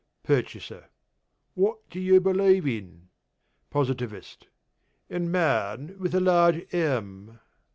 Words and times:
PURCHASER: 0.23 0.85
What 1.53 1.87
do 1.91 1.99
you 1.99 2.19
believe 2.19 2.65
in? 2.65 3.09
POSITIVIST: 3.69 4.47
In 5.11 5.29
Man, 5.29 5.95
with 5.99 6.15
a 6.15 6.19
large 6.19 6.65
M. 6.73 7.39